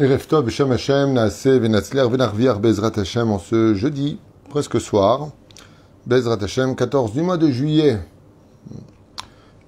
[0.00, 5.28] Erev Tov, Shem Hashem, Naase, Venatzler, Venarviar, Bezrat Hashem, en ce jeudi, presque soir,
[6.06, 8.00] Bezrat Hashem, 14 du mois de juillet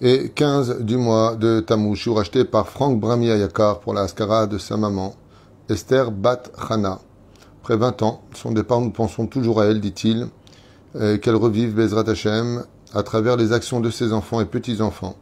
[0.00, 4.56] et 15 du mois de Tammuz, racheté par Franck Brami Ayakar pour la Askara de
[4.56, 5.14] sa maman,
[5.68, 7.01] Esther Bat Chana.
[7.60, 10.28] Après 20 ans, son départ, nous pensons toujours à elle, dit-il,
[10.94, 12.64] qu'elle revive Bezrat Hashem
[12.94, 15.14] à travers les actions de ses enfants et petits-enfants.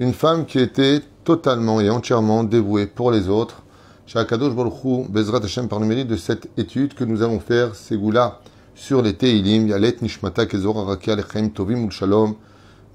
[0.00, 3.62] Une femme qui était totalement et entièrement dévouée pour les autres,
[4.08, 8.40] Shakadosh Baruch Bezrat Hashem par le mérite de cette étude que nous allons faire, goûts-là,
[8.74, 12.34] sur les Teilim, Yalet Nishmata Kezor Arakia Lechem Tovim Ul Shalom,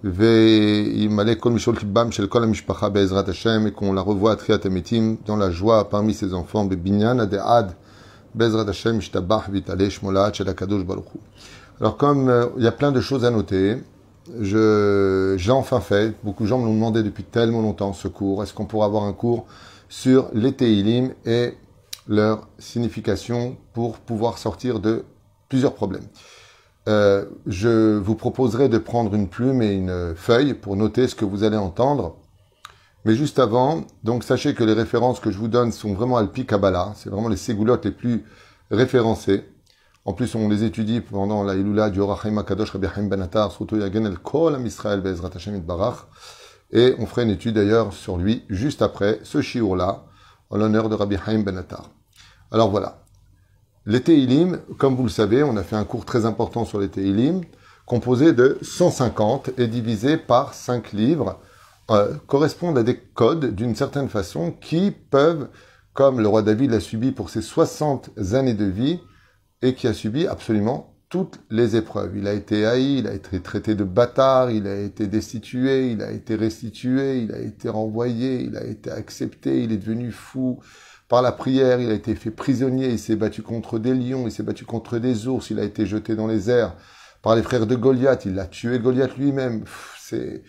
[0.03, 4.57] Ve'imale Kol Mishol Kibam Shel Kol Mishpacha Bezrat Hashem, et qu'on la revoit à Triat
[5.27, 7.75] dans la joie parmi ses enfants, Bebinyan Adead,
[8.33, 11.05] Bezrat Hashem Ishtabach Vitale Shmolat Shel Akadosh Baruch
[11.79, 13.77] Alors comme euh, il y a plein de choses à noter,
[14.41, 18.41] je, j'ai enfin fait, beaucoup de gens me l'ont demandé depuis tellement longtemps ce cours,
[18.41, 19.45] est-ce qu'on pourra avoir un cours
[19.93, 21.53] sur les Teilim et
[22.07, 25.05] leur signification pour pouvoir sortir de
[25.49, 26.07] plusieurs problèmes.
[26.89, 31.25] Euh, je vous proposerai de prendre une plume et une feuille pour noter ce que
[31.25, 32.17] vous allez entendre.
[33.05, 36.47] Mais juste avant, donc sachez que les références que je vous donne sont vraiment Alpi
[36.47, 38.25] Kabbalah, c'est vraiment les ségoulottes les plus
[38.71, 39.43] référencées.
[40.05, 43.51] En plus, on les étudie pendant la Ilula du Orachaim Akadosh Rabbi Haim Ben Atar,
[43.51, 46.07] surtout Yagen El Kol Israël Bezrat Hashem Barach.
[46.71, 50.05] Et on fera une étude d'ailleurs sur lui juste après ce shiur-là,
[50.49, 51.89] en l'honneur de Rabbi Haim Ben Attar.
[52.51, 53.03] Alors voilà.
[53.85, 56.89] Les Teilim, comme vous le savez, on a fait un cours très important sur les
[56.89, 57.41] Teilim,
[57.85, 61.39] composé de 150 et divisé par 5 livres,
[61.91, 65.49] euh, correspondent à des codes d'une certaine façon qui peuvent,
[65.93, 69.01] comme le roi David l'a subi pour ses 60 années de vie,
[69.61, 72.17] et qui a subi absolument toutes les épreuves.
[72.17, 76.01] Il a été haï, il a été traité de bâtard, il a été destitué, il
[76.01, 80.59] a été restitué, il a été renvoyé, il a été accepté, il est devenu fou
[81.07, 84.31] par la prière, il a été fait prisonnier, il s'est battu contre des lions, il
[84.31, 86.75] s'est battu contre des ours, il a été jeté dans les airs
[87.21, 89.65] par les frères de Goliath, il a tué Goliath lui-même.
[89.99, 90.43] C'est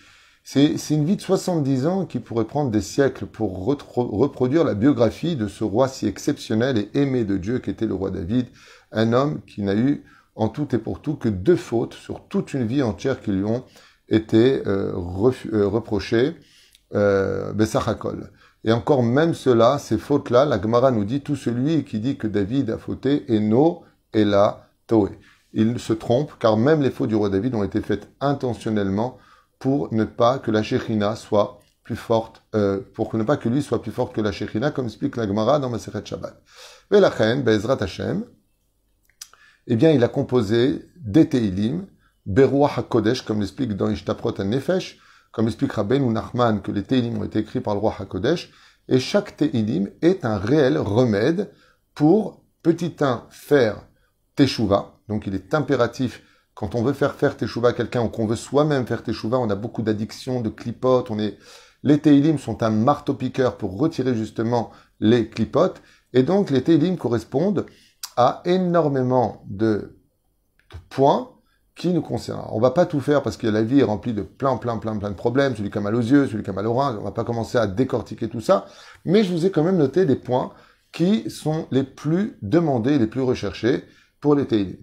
[0.47, 5.37] c'est une vie de 70 ans qui pourrait prendre des siècles pour reproduire la biographie
[5.37, 8.47] de ce roi si exceptionnel et aimé de Dieu qu'était le roi David,
[8.93, 10.05] un homme qui n'a eu
[10.37, 13.45] en tout et pour tout que deux fautes sur toute une vie entière qui lui
[13.45, 13.65] ont
[14.09, 16.37] été euh, euh, reprochées,
[16.95, 17.53] euh,
[18.65, 22.27] Et encore même cela, ces fautes-là, la Gemara nous dit, tout celui qui dit que
[22.27, 25.19] David a fauté est no et la toé.
[25.53, 29.19] Il se trompe, car même les fautes du roi David ont été faites intentionnellement
[29.59, 33.63] pour ne pas que la Shekhinah soit plus forte, euh, pour ne pas que lui
[33.63, 36.43] soit plus forte que la Shekhinah, comme explique la Gemara dans Maseret Shabbat.
[36.93, 37.11] Et la
[39.67, 41.87] eh bien, il a composé des Teilim,
[42.27, 44.99] Beruah HaKodesh, comme l'explique dans Ishtaprot Nefesh,
[45.33, 48.51] comme explique Rabbeinu Nachman, que les Teilim ont été écrits par le roi HaKodesh,
[48.89, 51.51] et chaque Teilim est un réel remède
[51.95, 53.87] pour, petit 1, faire
[54.37, 55.01] Teshuvah.
[55.09, 56.23] Donc, il est impératif,
[56.55, 59.51] quand on veut faire faire Teshuvah à quelqu'un, ou qu'on veut soi-même faire Teshuvah, on
[59.51, 61.39] a beaucoup d'addictions, de clipotes, on est,
[61.83, 64.71] les Teilim sont un marteau-piqueur pour retirer justement
[65.01, 65.83] les clipotes,
[66.13, 67.67] et donc les Teilim correspondent
[68.17, 69.95] a énormément de,
[70.89, 71.31] points
[71.75, 72.47] qui nous concernent.
[72.51, 74.97] On va pas tout faire parce que la vie est remplie de plein, plein, plein,
[74.97, 76.97] plein de problèmes, celui qui a mal aux yeux, celui qui a mal au rein,
[76.99, 78.67] on va pas commencer à décortiquer tout ça,
[79.05, 80.53] mais je vous ai quand même noté des points
[80.93, 83.85] qui sont les plus demandés, les plus recherchés
[84.21, 84.77] pour les Teilim.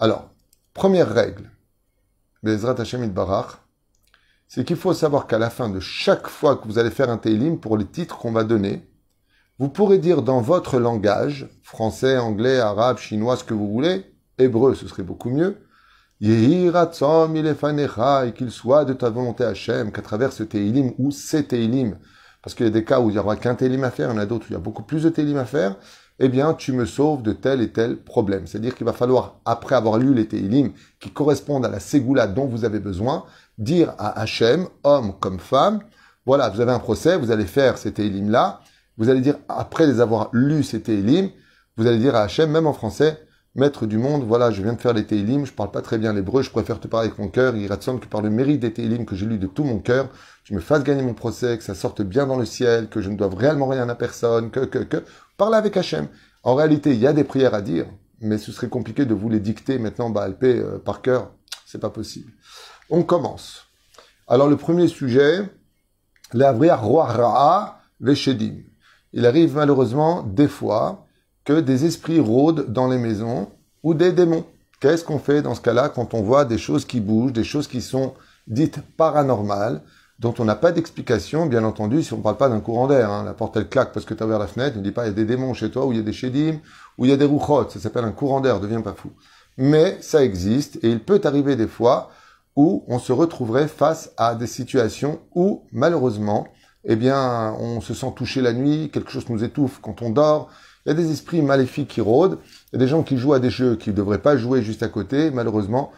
[0.00, 0.30] Alors,
[0.74, 1.48] première règle,
[2.42, 3.58] Bezrat Hashem Barach,
[4.48, 7.18] c'est qu'il faut savoir qu'à la fin de chaque fois que vous allez faire un
[7.18, 8.84] Teilim, pour les titres qu'on va donner,
[9.62, 14.04] vous pourrez dire dans votre langage, français, anglais, arabe, chinois, ce que vous voulez,
[14.36, 15.58] hébreu, ce serait beaucoup mieux,
[16.20, 16.68] et
[18.32, 21.96] qu'il soit de ta volonté Hachem, qu'à travers ce Teilim ou ces Teilim,
[22.42, 24.14] parce qu'il y a des cas où il n'y aura qu'un Teilim à faire, il
[24.14, 25.76] y en a d'autres où il y a beaucoup plus de Teilim à faire,
[26.18, 28.48] eh bien, tu me sauves de tel et tel problème.
[28.48, 32.46] C'est-à-dire qu'il va falloir, après avoir lu les Teilim qui correspondent à la Ségoula dont
[32.46, 33.26] vous avez besoin,
[33.58, 35.84] dire à Hachem, homme comme femme,
[36.26, 38.60] voilà, vous avez un procès, vous allez faire ces Teilim-là,
[38.98, 41.30] vous allez dire, après les avoir lus ces Télim,
[41.76, 43.18] vous allez dire à Hachem, même en français,
[43.54, 46.14] Maître du monde, voilà, je viens de faire les Télim, je parle pas très bien
[46.14, 48.72] l'hébreu, je préfère te parler avec mon cœur, il semble que par le mérite des
[48.72, 50.08] Télim que j'ai lu de tout mon cœur,
[50.42, 53.10] tu me fasses gagner mon procès, que ça sorte bien dans le ciel, que je
[53.10, 55.04] ne doive réellement rien à personne, que, que, que.
[55.36, 56.08] Parle avec Hachem.
[56.44, 57.84] En réalité, il y a des prières à dire,
[58.20, 61.32] mais ce serait compliqué de vous les dicter maintenant, bah, euh, par cœur.
[61.66, 62.32] C'est pas possible.
[62.88, 63.66] On commence.
[64.28, 65.42] Alors, le premier sujet,
[66.32, 68.71] la vraie roi Ra'a, Veshedim
[69.12, 71.06] il arrive malheureusement des fois
[71.44, 73.48] que des esprits rôdent dans les maisons
[73.82, 74.44] ou des démons.
[74.80, 77.68] Qu'est-ce qu'on fait dans ce cas-là quand on voit des choses qui bougent, des choses
[77.68, 78.14] qui sont
[78.46, 79.82] dites paranormales
[80.18, 83.10] dont on n'a pas d'explication, bien entendu, si on ne parle pas d'un courant d'air.
[83.10, 83.24] Hein.
[83.24, 84.76] La porte, elle claque parce que tu as ouvert la fenêtre.
[84.76, 86.12] Ne dis pas, il y a des démons chez toi, ou il y a des
[86.12, 86.58] chédim,
[86.96, 87.72] ou il y a des rouchotes.
[87.72, 89.10] Ça s'appelle un courant d'air, deviens pas fou.
[89.58, 92.10] Mais ça existe, et il peut arriver des fois
[92.54, 96.46] où on se retrouverait face à des situations où, malheureusement,
[96.84, 100.50] eh bien, on se sent touché la nuit, quelque chose nous étouffe quand on dort.
[100.84, 102.38] Il y a des esprits maléfiques qui rôdent.
[102.72, 104.62] Il y a des gens qui jouent à des jeux qui ne devraient pas jouer
[104.62, 105.30] juste à côté.
[105.30, 105.92] Malheureusement,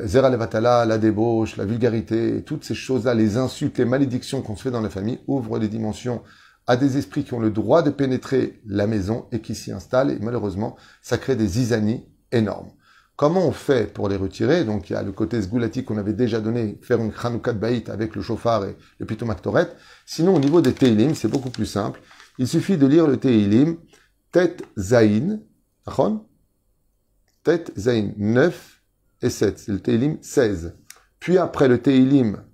[0.00, 4.62] Zera Levatala, la débauche, la vulgarité, toutes ces choses-là, les insultes, les malédictions qu'on se
[4.62, 6.22] fait dans la famille, ouvrent les dimensions
[6.68, 10.10] à des esprits qui ont le droit de pénétrer la maison et qui s'y installent.
[10.10, 12.70] Et malheureusement, ça crée des isanies énormes.
[13.18, 14.64] Comment on fait pour les retirer?
[14.64, 17.88] Donc il y a le côté sgoulati qu'on avait déjà donné, faire une Hanoukat Baït
[17.88, 19.74] avec le chauffard et le pitomaktoret.
[20.06, 22.00] Sinon, au niveau des Teilim, c'est beaucoup plus simple.
[22.38, 23.78] Il suffit de lire le Teilim,
[24.30, 25.40] Tet Zain,
[27.42, 28.82] Tet Zain 9
[29.22, 30.76] et 7, c'est le Teilim 16.
[31.18, 32.44] Puis après le Teilim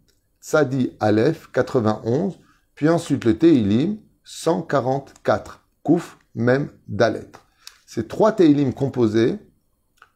[0.40, 2.38] Sadi Aleph 91,
[2.74, 7.30] puis ensuite le Teilim 144, Kouf même Dalet.
[7.84, 9.38] Ces trois Teilim composés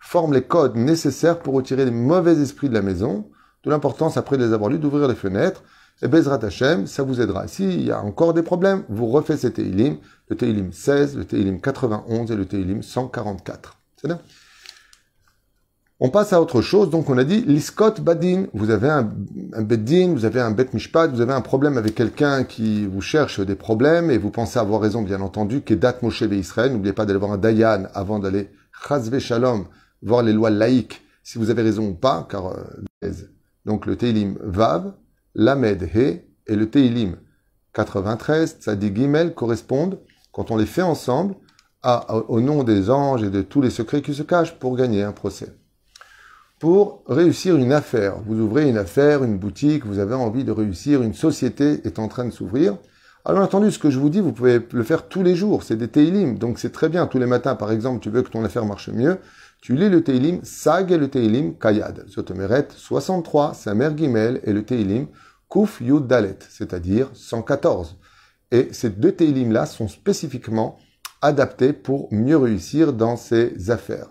[0.09, 3.29] forment les codes nécessaires pour retirer les mauvais esprits de la maison,
[3.63, 5.63] de l'importance après les avoir lus d'ouvrir les fenêtres,
[6.01, 7.47] et Bezrat Hashem, ça vous aidera.
[7.47, 9.99] S'il y a encore des problèmes, vous refaites ces Teilim,
[10.31, 13.77] le Teilim 16, le Teilim 91 et le Teilim 144.
[14.01, 14.19] C'est bien
[16.01, 16.91] on passe à autre chose.
[16.91, 18.45] Donc, on a dit l'iskot badin.
[18.55, 19.13] Vous avez un,
[19.53, 23.01] un beddin, vous avez un bet mishpat, vous avez un problème avec quelqu'un qui vous
[23.01, 26.73] cherche des problèmes et vous pensez avoir raison, bien entendu, qu'Edat Moshe Israël.
[26.73, 28.49] N'oubliez pas d'aller voir un dayan avant d'aller
[28.87, 29.65] chazve shalom
[30.03, 33.11] voir les lois laïques, si vous avez raison ou pas, car euh,
[33.65, 34.95] donc le Teilim Vav,
[35.35, 37.17] Lamed He et le Teilim
[37.75, 39.99] 93, Tzadik Gimel correspondent,
[40.33, 41.35] quand on les fait ensemble,
[42.29, 45.13] au nom des anges et de tous les secrets qui se cachent pour gagner un
[45.13, 45.55] procès.
[46.59, 51.03] Pour réussir une affaire, vous ouvrez une affaire, une boutique, vous avez envie de réussir,
[51.03, 52.77] une société est en train de s'ouvrir.
[53.25, 55.77] Alors entendu, ce que je vous dis, vous pouvez le faire tous les jours, c'est
[55.77, 57.07] des Teilim, donc c'est très bien.
[57.07, 59.19] Tous les matins, par exemple, tu veux que ton affaire marche mieux,
[59.61, 62.05] tu lis le Teilim Sag et le Teilim Kayad.
[62.09, 65.07] Zotomeret 63, Samer Gimel et le Teilim
[65.51, 67.97] Kuf Yud Dalet, c'est-à-dire 114.
[68.51, 70.79] Et ces deux Teilim-là sont spécifiquement
[71.21, 74.09] adaptés pour mieux réussir dans ces affaires.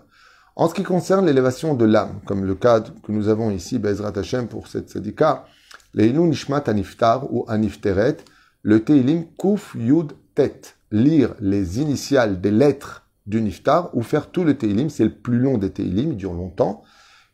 [0.54, 4.12] En ce qui concerne l'élévation de l'âme, comme le cas que nous avons ici, Bezrat
[4.16, 5.46] Hashem, pour cette sadika,
[5.94, 8.18] Leilu Nishmat Aniftar ou Anifteret,
[8.62, 14.42] le Teilim Kuf Yud Tet, lire les initiales des lettres du Niftar ou faire tout
[14.42, 14.90] le Teilim.
[14.90, 16.82] C'est le plus long des Teilim, il dure longtemps.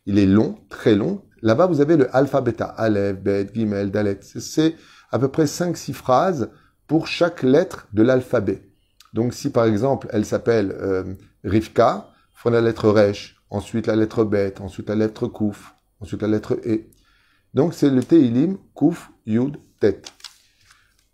[0.05, 1.23] Il est long, très long.
[1.41, 4.19] Là-bas, vous avez le alpha, beta, Aleph, Bet, Gimel, Dalet.
[4.21, 4.75] C'est
[5.11, 6.51] à peu près 5-6 phrases
[6.87, 8.69] pour chaque lettre de l'alphabet.
[9.13, 11.13] Donc, si par exemple, elle s'appelle euh,
[11.43, 12.09] Rivka,
[12.45, 16.55] il la lettre Resh, ensuite la lettre Bet, ensuite la lettre Kouf, ensuite la lettre
[16.65, 16.81] E.
[17.53, 20.01] Donc, c'est le Teilim, Kouf, Yud, Tet.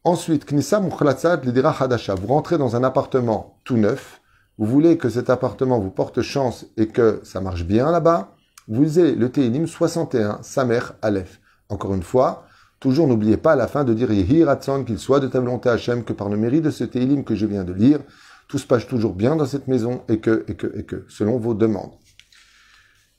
[0.03, 2.15] Ensuite, Knissa Mukhlatzat Lidira Hadasha.
[2.15, 4.20] Vous rentrez dans un appartement tout neuf,
[4.61, 8.35] vous voulez que cet appartement vous porte chance et que ça marche bien là-bas,
[8.67, 11.41] vous avez le Télim 61, Samer Aleph.
[11.69, 12.45] Encore une fois,
[12.79, 14.45] toujours n'oubliez pas à la fin de dire Yehi
[14.85, 17.47] qu'il soit de ta volonté Hachem, que par le mérite de ce Télim que je
[17.47, 18.01] viens de lire,
[18.47, 21.39] tout se passe toujours bien dans cette maison et que, et que, et que, selon
[21.39, 21.93] vos demandes.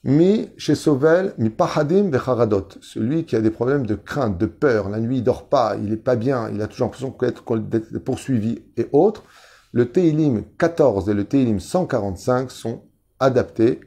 [0.04, 2.68] Mi chez Sovel, mi pahadim vecharadot.
[2.82, 5.92] Celui qui a des problèmes de crainte, de peur, la nuit il dort pas, il
[5.92, 7.16] est pas bien, il a toujours l'impression
[7.58, 9.24] d'être poursuivi et autres
[9.72, 12.82] le Teilim 14 et le Teilim 145 sont
[13.18, 13.80] adaptés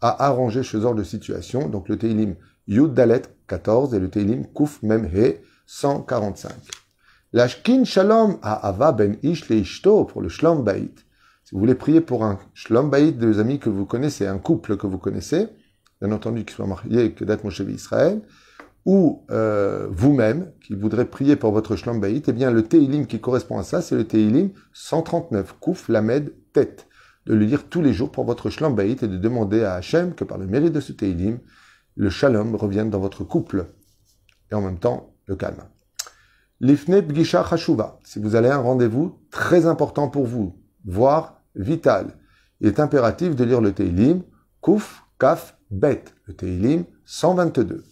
[0.00, 1.68] à arranger ce genre de situation.
[1.68, 2.36] Donc le Teilim
[2.68, 6.52] Yud Dalet 14 et le Teilim Kuf Memhe 145.
[7.32, 10.94] L'Ashkin Shalom à Ava Ben Ish Le Ishto pour le Shlom Bait.
[11.44, 14.76] Si vous voulez prier pour un Shlom Bait de amis que vous connaissez, un couple
[14.76, 15.48] que vous connaissez,
[16.00, 18.22] bien entendu qui soit marié que d'être Moshe Israël,
[18.84, 23.58] ou euh, vous-même qui voudrez prier pour votre Shlombaït, eh bien le Teilim qui correspond
[23.58, 26.88] à ça, c'est le Teilim 139, Kouf Lamed Tête.
[27.26, 30.24] De le lire tous les jours pour votre Shlombaït et de demander à Hachem que
[30.24, 31.38] par le mérite de ce Teilim,
[31.94, 33.66] le Shalom revienne dans votre couple
[34.50, 35.62] et en même temps le calme.
[36.60, 42.16] L'Ifne Bgisha Chashuva, si vous allez à un rendez-vous très important pour vous, voire vital,
[42.60, 44.22] il est impératif de lire le Teilim
[44.60, 47.84] Kouf Kaf Bet, le Teilim 122.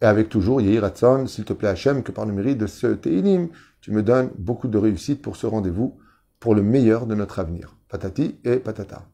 [0.00, 2.86] Et avec toujours Yehi Ratson, s'il te plaît Hachem, que par le mérite de ce
[2.86, 3.48] Teilim,
[3.80, 5.98] tu me donnes beaucoup de réussite pour ce rendez-vous,
[6.38, 7.76] pour le meilleur de notre avenir.
[7.88, 9.08] Patati et patata.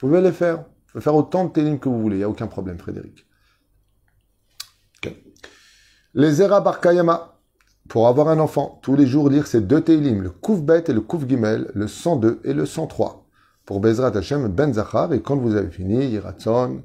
[0.00, 0.58] Vous pouvez les faire.
[0.58, 3.26] Vous pouvez faire autant de Teilim que vous voulez, il n'y a aucun problème, Frédéric.
[6.16, 7.32] Les Era Barkayama.
[7.88, 10.92] Pour avoir un enfant, tous les jours lire ces deux Teilim, le Kouf Bet et
[10.92, 13.26] le Kouf Gimel, le 102 et le 103.
[13.66, 16.82] Pour Bezrat Hachem Ben Zachar, et quand vous avez fini, Yiratson,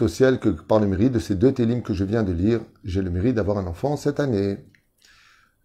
[0.00, 2.60] au ciel que par le mérite de ces deux télims que je viens de lire,
[2.84, 4.58] j'ai le mérite d'avoir un enfant cette année.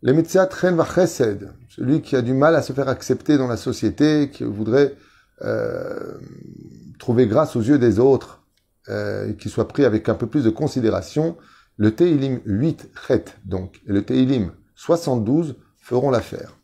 [0.02, 4.30] Les médecins Chesed, celui qui a du mal à se faire accepter dans la société,
[4.30, 4.96] qui voudrait
[5.44, 6.18] euh,
[7.00, 8.44] trouver grâce aux yeux des autres,
[8.90, 11.38] euh, qui soit pris avec un peu plus de considération,
[11.78, 16.58] le Teilim 8 Chet, donc, et le Teilim 72 feront l'affaire.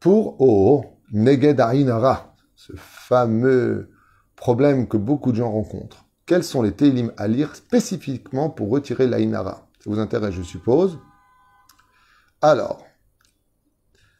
[0.00, 3.90] Pour O, Neged Ainara, ce fameux
[4.36, 6.03] problème que beaucoup de gens rencontrent.
[6.26, 9.68] Quels sont les Teilim à lire spécifiquement pour retirer l'Ainara?
[9.78, 10.98] Ça vous intéresse, je suppose?
[12.40, 12.84] Alors,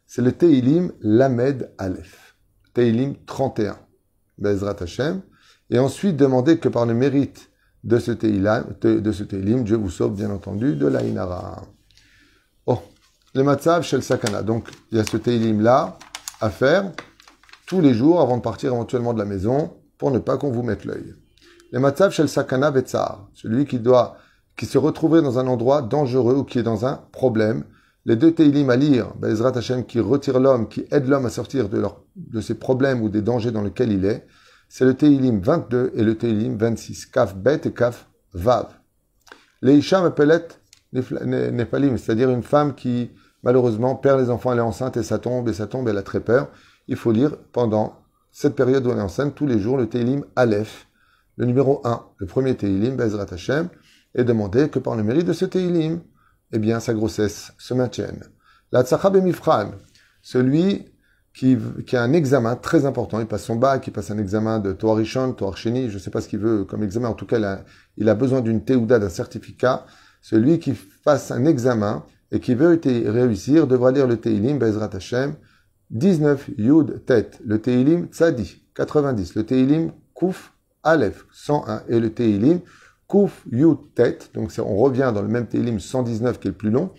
[0.07, 2.37] c'est le Teilim Lamed Aleph.
[2.75, 3.79] Teilim 31.
[4.37, 5.23] Bezrat Hashem.
[5.71, 7.51] Et ensuite, demandez que par le mérite
[7.85, 11.63] de ce Teilim, de ce teilim Dieu vous sauve bien entendu de l'Ainara.
[12.67, 12.83] Oh,
[13.35, 14.43] le Matzav Shel Sakana.
[14.43, 15.99] Donc, il y a ce Teilim là
[16.41, 16.93] à faire
[17.67, 20.63] tous les jours avant de partir éventuellement de la maison pour ne pas qu'on vous
[20.63, 21.15] mette l'œil.
[21.75, 23.27] Le Matzav Shel Sakana Vetzar.
[23.33, 24.17] Celui qui doit,
[24.57, 27.65] qui se retrouverait dans un endroit dangereux ou qui est dans un problème.
[28.05, 31.69] Les deux Teilim à lire, Bezrat Hashem, qui retire l'homme, qui aide l'homme à sortir
[31.69, 34.25] de, ses problèmes ou des dangers dans lesquels il est,
[34.69, 37.07] c'est le Teilim 22 et le Teilim 26.
[37.07, 38.67] Kaf Bet et Kaf Vav.
[39.61, 40.47] Les Isha m'appellent
[40.93, 43.11] Népalim, c'est-à-dire une femme qui,
[43.43, 46.05] malheureusement, perd les enfants, elle est enceinte et ça tombe, et ça tombe, elle a
[46.05, 46.51] très peur.
[46.87, 47.99] Il faut lire pendant
[48.31, 50.87] cette période où elle est enceinte, tous les jours, le Teilim Aleph,
[51.37, 53.69] le numéro 1, le premier Teilim, Bezrat Hashem,
[54.15, 56.01] et demander que par le mérite de ce Teilim,
[56.53, 58.23] eh bien, sa grossesse se maintienne.
[58.71, 59.73] La Tzachab Mifran,
[60.23, 60.87] celui
[61.35, 63.19] qui, qui, a un examen très important.
[63.21, 66.21] Il passe son bac, il passe un examen de Torah Rishon, je ne sais pas
[66.21, 67.09] ce qu'il veut comme examen.
[67.09, 67.65] En tout cas,
[67.97, 69.85] il a, besoin d'une Teuda, d'un certificat.
[70.23, 75.35] Celui qui fasse un examen et qui veut réussir devra lire le Teilim, Bezrat Hashem,
[75.91, 80.54] 19 Yud Tet, le Teilim Tzadi, 90, le Teilim Kouf
[80.85, 82.61] Aleph, 101, et le Teilim
[83.07, 86.71] Kouf Yud Tet, donc on revient dans le même Teilim 119 qui est le plus
[86.71, 86.93] long,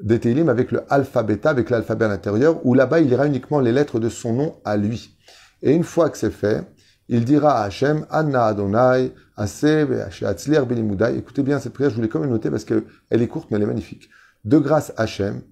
[0.00, 3.72] des Teilim avec le alphabet, avec l'alphabet à l'intérieur, où là-bas il ira uniquement les
[3.72, 5.16] lettres de son nom à lui.
[5.62, 6.64] Et une fois que c'est fait,
[7.08, 9.92] il dira à Hachem, Anna Adonai, Aseb,
[10.22, 11.16] Atzliar Belimudai.
[11.16, 13.64] Écoutez bien cette prière, je voulais quand même noter parce qu'elle est courte mais elle
[13.64, 14.08] est magnifique.
[14.44, 15.42] De grâce Hachem,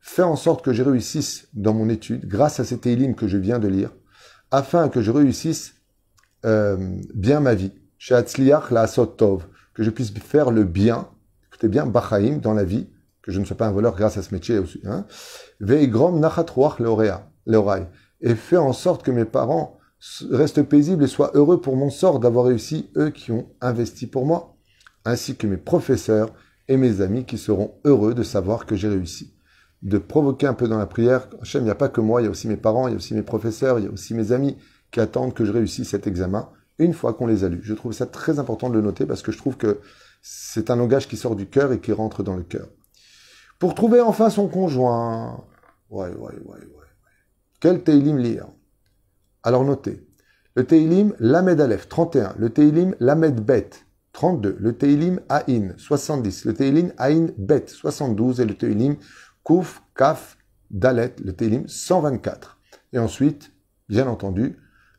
[0.00, 3.38] fais en sorte que je réussisse dans mon étude, grâce à ces Teilim que je
[3.38, 3.90] viens de lire,
[4.50, 5.75] afin que je réussisse
[6.46, 6.76] euh,
[7.14, 7.72] bien ma vie.
[7.98, 11.08] Chez Atzliar la Tov, que je puisse faire le bien,
[11.48, 12.88] écoutez bien, Bachaim, dans la vie,
[13.22, 14.80] que je ne sois pas un voleur grâce à ce métier aussi.
[14.84, 15.06] Hein.
[15.60, 17.86] Veigrom nachatruach leorai.
[18.20, 19.78] Et fais en sorte que mes parents
[20.30, 24.26] restent paisibles et soient heureux pour mon sort d'avoir réussi, eux qui ont investi pour
[24.26, 24.56] moi,
[25.04, 26.32] ainsi que mes professeurs
[26.68, 29.34] et mes amis qui seront heureux de savoir que j'ai réussi.
[29.82, 32.24] De provoquer un peu dans la prière, Hachem, il n'y a pas que moi, il
[32.24, 34.14] y a aussi mes parents, il y a aussi mes professeurs, il y a aussi
[34.14, 34.56] mes amis
[34.90, 37.60] qui attendent que je réussisse cet examen une fois qu'on les a lus.
[37.62, 39.80] Je trouve ça très important de le noter parce que je trouve que
[40.22, 42.68] c'est un langage qui sort du cœur et qui rentre dans le cœur.
[43.58, 45.44] Pour trouver enfin son conjoint.
[45.88, 46.86] Ouais, ouais, ouais, ouais.
[47.60, 48.48] Quel Teilim lire?
[49.42, 50.06] Alors notez.
[50.54, 52.34] Le Teilim Lamed Aleph, 31.
[52.38, 53.70] Le Teilim Lamed Bet,
[54.12, 54.56] 32.
[54.58, 56.44] Le Teilim Aïn, 70.
[56.44, 58.40] Le Teilim Aïn Bet, 72.
[58.40, 58.96] Et le Teilim
[59.42, 60.36] Kouf Kaf
[60.70, 62.58] Dalet, le Teilim 124.
[62.92, 63.52] Et ensuite,
[63.88, 64.56] bien entendu,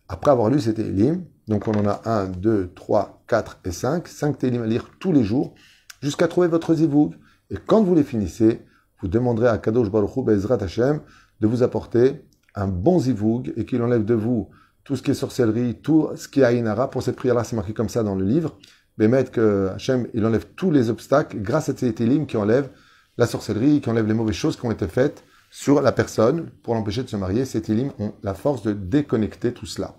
[0.09, 4.07] après avoir lu ces Teilim, donc on en a 1, 2, 3, 4 et 5,
[4.07, 5.53] 5 Teilim à lire tous les jours,
[6.01, 7.15] jusqu'à trouver votre zivoug.
[7.49, 8.61] Et quand vous les finissez,
[9.01, 11.01] vous demanderez à Kadosh Baruch Hu Bezrat Hashem
[11.39, 14.49] de vous apporter un bon zivoug et qu'il enlève de vous
[14.83, 16.89] tout ce qui est sorcellerie, tout ce qui est Aïnara.
[16.89, 18.57] Pour cette prière-là, c'est marqué comme ça dans le livre.
[18.97, 22.69] Mais que Hachem, il enlève tous les obstacles grâce à ces télim qui enlèvent
[23.17, 26.75] la sorcellerie, qui enlèvent les mauvaises choses qui ont été faites sur la personne pour
[26.75, 27.45] l'empêcher de se marier.
[27.45, 29.95] Ces télim ont la force de déconnecter tout cela.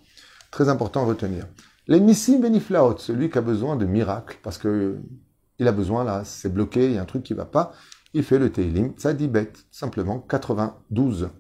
[0.51, 1.47] Très important à retenir.
[1.87, 4.99] Les Nissim Beniflaot, celui qui a besoin de miracles, parce que
[5.59, 7.73] il a besoin, là, c'est bloqué, il y a un truc qui va pas.
[8.15, 11.31] Il fait le Teilim Tzadibet, simplement 92.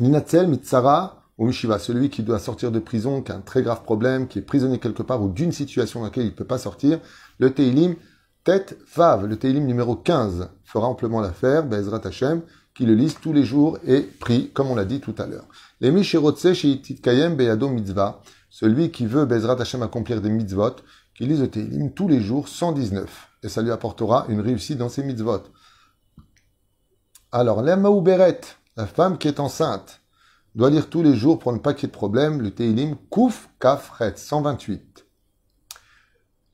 [0.00, 3.82] Ninatzel Mitsara ou Mishiva, celui qui doit sortir de prison, qui a un très grave
[3.82, 6.58] problème, qui est prisonnier quelque part ou d'une situation dans laquelle il ne peut pas
[6.58, 7.00] sortir.
[7.38, 7.96] Le Teilim
[8.44, 12.42] Tête Vav, le Teilim numéro 15, fera amplement l'affaire, Bezrat Hashem,
[12.74, 15.46] qui le lise tous les jours et prie, comme on l'a dit tout à l'heure.
[15.80, 16.48] Les Mishirotse
[17.02, 20.76] Kayem Beyado Mitzvah, celui qui veut Bezrat Hashem accomplir des mitzvot,
[21.14, 23.28] qui lise le Tehillim tous les jours 119.
[23.42, 25.42] Et ça lui apportera une réussite dans ses mitzvot.
[27.30, 27.62] Alors,
[28.02, 28.40] Beret,
[28.76, 30.00] la femme qui est enceinte,
[30.54, 32.96] doit lire tous les jours pour ne pas qu'il y ait de problème le Tehillim
[33.08, 35.06] Kouf Kafret 128.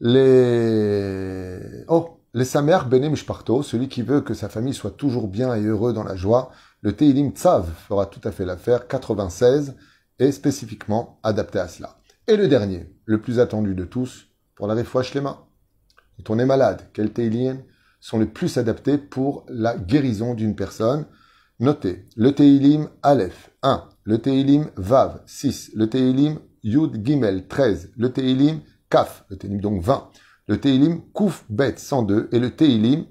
[0.01, 1.85] Les...
[1.89, 5.63] Oh, les Samer Benem Mishparto, celui qui veut que sa famille soit toujours bien et
[5.63, 6.51] heureux dans la joie,
[6.83, 9.77] le Tehillim Tzav fera tout à fait l'affaire 96
[10.19, 11.99] et spécifiquement adapté à cela.
[12.27, 15.47] Et le dernier, le plus attendu de tous, pour la refoua shlema.
[16.19, 17.63] Quand on est malade, quels Teilim
[18.01, 21.07] sont les plus adaptés pour la guérison d'une personne?
[21.61, 28.13] Notez, le Teilim Aleph, 1, le Teilim Vav, 6, le Teilim Yud Gimel, 13, le
[28.13, 30.11] Teilim Kaf, le Teilim donc 20,
[30.49, 33.05] le Teilim Kouf Bet, 102, et le Teilim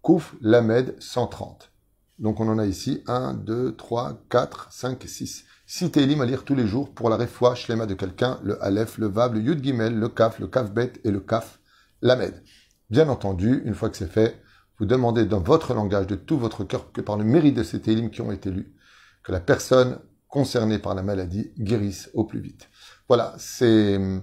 [0.00, 1.70] Kouf Lamed, 130.
[2.18, 5.44] Donc on en a ici 1, 2, 3, 4, 5, 6.
[5.66, 8.96] 6 Teilim à lire tous les jours pour la refoua shlema de quelqu'un, le Aleph,
[8.96, 11.60] le Vav, le Yud Gimel, le Kaf, le Kaf Bet et le Kaf
[12.00, 12.42] Lamed.
[12.88, 14.40] Bien entendu, une fois que c'est fait,
[14.78, 17.82] vous demandez dans votre langage, de tout votre cœur, que par le mérite de ces
[17.82, 18.74] télim qui ont été lus,
[19.22, 19.98] que la personne
[20.28, 22.68] concernée par la maladie guérisse au plus vite.
[23.08, 24.22] Voilà, c'est hum,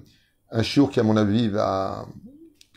[0.54, 2.06] un chiour qui, à mon avis, va,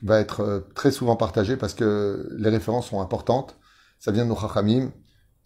[0.02, 3.56] va être euh, très souvent partagé parce que les références sont importantes.
[3.98, 4.90] Ça vient de nos chachamim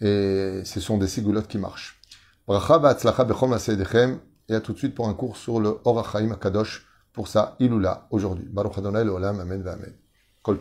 [0.00, 2.00] et ce sont des sigoulottes qui marchent.
[2.46, 2.80] Bracha
[4.48, 8.06] et à tout de suite pour un cours sur le Orachaim Akadosh pour ça, Ilula,
[8.10, 8.48] aujourd'hui.
[8.48, 9.94] Baruch Adonai, Olam, Amen, Amen.
[10.42, 10.58] Kol